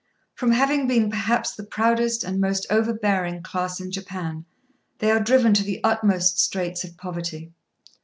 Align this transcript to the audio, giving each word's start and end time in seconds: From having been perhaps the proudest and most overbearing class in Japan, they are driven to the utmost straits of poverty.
From 0.33 0.53
having 0.53 0.87
been 0.87 1.11
perhaps 1.11 1.51
the 1.53 1.63
proudest 1.63 2.23
and 2.23 2.41
most 2.41 2.65
overbearing 2.71 3.43
class 3.43 3.79
in 3.79 3.91
Japan, 3.91 4.45
they 4.97 5.11
are 5.11 5.19
driven 5.19 5.53
to 5.53 5.63
the 5.63 5.79
utmost 5.83 6.39
straits 6.39 6.83
of 6.83 6.97
poverty. 6.97 7.51